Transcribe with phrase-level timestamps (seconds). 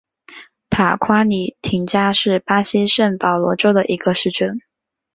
[0.71, 4.59] 塔夸里廷加是巴西圣保罗州的一个市镇。